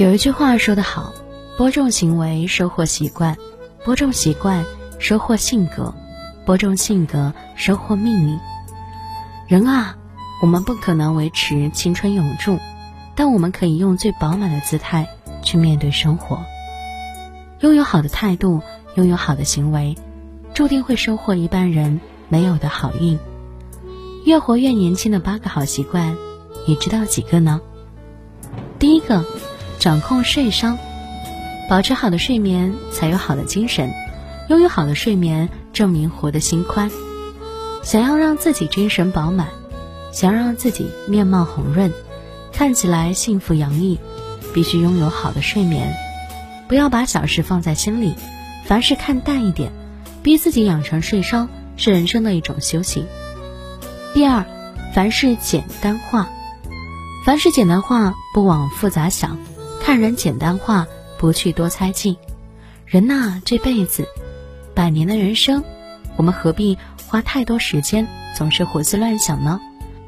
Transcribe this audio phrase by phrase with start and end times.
[0.00, 1.12] 有一句话说得好
[1.58, 3.34] ：“播种行为，收获习惯；
[3.84, 4.64] 播种习惯，
[4.98, 5.92] 收获性格；
[6.46, 8.38] 播种性格，收获命运。”
[9.46, 9.98] 人啊，
[10.40, 12.58] 我们不可能维持青春永驻，
[13.14, 15.06] 但我们可以用最饱满的姿态
[15.42, 16.38] 去面对生活。
[17.60, 18.62] 拥有好的态度，
[18.94, 19.98] 拥有好的行为，
[20.54, 23.18] 注定会收获一般人没有的好运。
[24.24, 26.16] 越活越年轻的八个好习惯，
[26.66, 27.60] 你知道几个呢？
[28.78, 29.22] 第一个。
[29.80, 30.76] 掌控睡商，
[31.66, 33.90] 保持好的睡眠才有好的精神，
[34.50, 36.90] 拥有好的睡眠证明活得心宽。
[37.82, 39.48] 想要让自己精神饱满，
[40.12, 41.90] 想要让自己面貌红润，
[42.52, 43.98] 看起来幸福洋溢，
[44.52, 45.96] 必须拥有好的睡眠。
[46.68, 48.14] 不要把小事放在心里，
[48.66, 49.72] 凡事看淡一点，
[50.22, 53.06] 逼自己养成睡商是人生的一种修行。
[54.12, 54.44] 第二，
[54.94, 56.28] 凡事简单化，
[57.24, 59.38] 凡事简单化，不往复杂想。
[59.80, 60.86] 看人简单化，
[61.18, 62.18] 不去多猜忌。
[62.86, 64.06] 人呐，这辈子，
[64.74, 65.64] 百年的人生，
[66.16, 69.60] 我们何必花太多时间总是胡思乱想呢？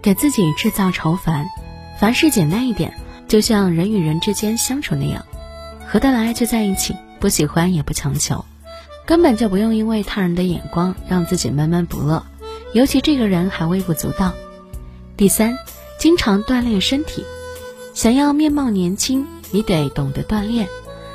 [0.00, 1.46] 给自己制造愁烦。
[2.00, 2.94] 凡事简单一点，
[3.28, 5.24] 就像人与人之间相处那样，
[5.86, 8.44] 合得来就在一起，不喜欢也不强求，
[9.04, 12.24] 根本就不用因为他人的眼光让自己闷闷不乐，
[12.72, 14.32] 尤其这个人还微不足道。
[15.16, 15.58] 第三，
[15.98, 17.24] 经常锻炼身体，
[17.92, 19.26] 想要面貌年轻。
[19.50, 20.68] 你得懂得锻炼，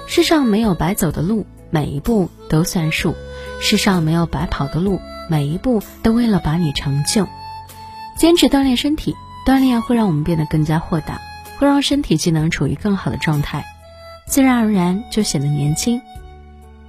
[0.07, 3.13] 世上没有白走的路，每一步都算数；
[3.61, 7.27] 世上没有白跑的路，每一步都为了把你成就。
[8.17, 11.19] 坚持锻炼身体，锻炼会让我们变得更加豁达，
[11.57, 13.65] 会让身体机能处于更好的状态，
[14.27, 16.01] 自然而然就显得年轻。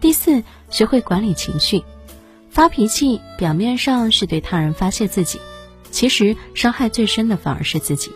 [0.01, 1.83] 第四，学会管理情绪。
[2.51, 5.41] 发脾气表面上是对他人发泄自己，
[5.91, 8.13] 其实伤害最深的反而是自己。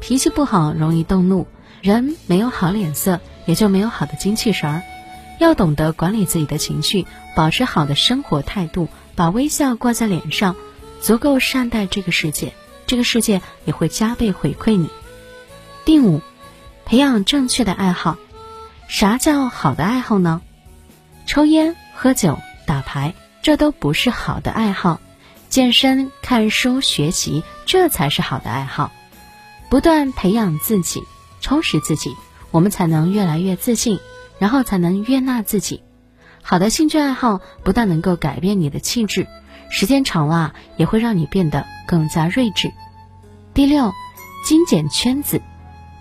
[0.00, 1.46] 脾气不好，容易动怒。
[1.84, 4.82] 人没有好脸色，也就没有好的精气神儿。
[5.38, 10.56] 要懂得管理自己的情绪，保持好的生活态度，把微笑挂在脸上，
[11.02, 12.54] 足够善待这个世界，
[12.86, 14.88] 这个世界也会加倍回馈你。
[15.84, 16.22] 第五，
[16.86, 18.16] 培养正确的爱好。
[18.88, 20.40] 啥叫好的爱好呢？
[21.26, 25.02] 抽烟、喝酒、打牌，这都不是好的爱好。
[25.50, 28.90] 健身、看书、学习，这才是好的爱好。
[29.68, 31.02] 不断培养自己。
[31.44, 32.16] 充实自己，
[32.52, 34.00] 我们才能越来越自信，
[34.38, 35.82] 然后才能悦纳自己。
[36.40, 39.26] 好的兴趣爱好不但能够改变你的气质，
[39.68, 42.72] 时间长了也会让你变得更加睿智。
[43.52, 43.92] 第六，
[44.46, 45.42] 精简圈子，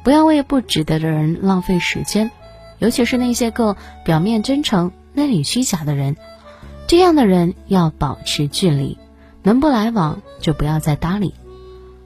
[0.05, 2.31] 不要为不值得的人浪费时间，
[2.79, 6.15] 尤其是那些个表面真诚、内里虚假的人，
[6.87, 8.97] 这样的人要保持距离，
[9.41, 11.33] 能不来往就不要再搭理。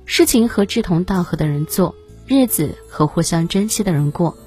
[0.05, 1.93] 事情和志同道合的人做。
[2.27, 4.37] 日子和互相珍惜的人过，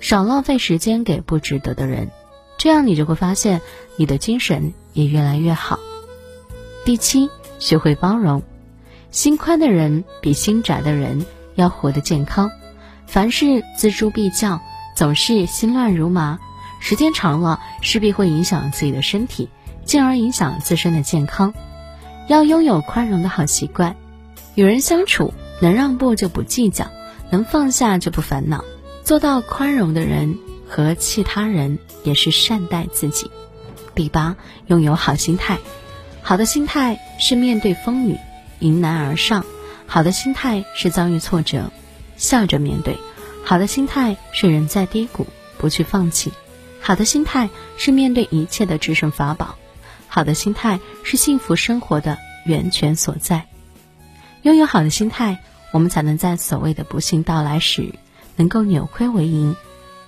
[0.00, 2.10] 少浪费时间给不值得的人，
[2.58, 3.60] 这样你就会发现
[3.96, 5.78] 你的精神也越来越好。
[6.84, 8.42] 第七，学会包容，
[9.12, 12.50] 心宽的人比心窄的人要活得健康。
[13.06, 14.60] 凡事锱铢必较，
[14.96, 16.40] 总是心乱如麻，
[16.80, 19.48] 时间长了势必会影响自己的身体，
[19.84, 21.54] 进而影响自身的健康。
[22.26, 23.94] 要拥有宽容的好习惯，
[24.56, 25.32] 与人相处
[25.62, 26.90] 能让步就不计较。
[27.30, 28.64] 能放下就不烦恼，
[29.04, 33.30] 做到宽容的人和气他人也是善待自己。
[33.94, 35.58] 第八，拥有好心态。
[36.22, 38.16] 好的心态是面对风雨
[38.60, 39.44] 迎难而上，
[39.86, 41.70] 好的心态是遭遇挫折
[42.16, 42.96] 笑着面对，
[43.44, 45.26] 好的心态是人在低谷
[45.58, 46.32] 不去放弃，
[46.80, 49.56] 好的心态是面对一切的制胜法宝，
[50.06, 53.46] 好的心态是幸福生活的源泉所在。
[54.42, 55.38] 拥有好的心态。
[55.70, 57.94] 我们才能在所谓的不幸到来时，
[58.36, 59.54] 能够扭亏为盈；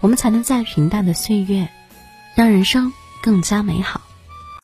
[0.01, 1.69] 我们才能在平淡的岁月，
[2.35, 4.01] 让人生更加美好。